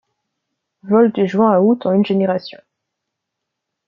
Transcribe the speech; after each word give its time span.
Vol 0.81 1.11
de 1.11 1.27
juin 1.27 1.51
à 1.51 1.61
août 1.61 1.85
en 1.85 1.91
une 1.93 2.03
génération. 2.03 2.57